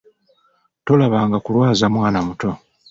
[0.85, 2.49] Tolabanga kulwaza mwana muto!